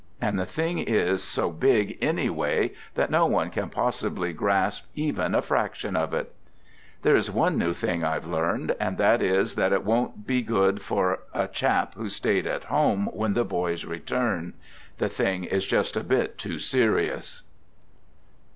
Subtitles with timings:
[0.19, 5.43] And the thing is so big anyway that no one can possibly grasp even a
[5.43, 6.33] fraction of it.
[7.03, 10.81] There is one new thing IVe learned, and that is that it won't be good
[10.81, 14.55] for a chap who stayed at home, when the boys return.
[14.97, 17.43] The thing is just a bit too serious.